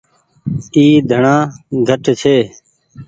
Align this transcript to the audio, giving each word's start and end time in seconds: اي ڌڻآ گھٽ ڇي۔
اي 0.75 0.85
ڌڻآ 1.09 1.35
گھٽ 1.87 2.03
ڇي۔ 2.21 2.37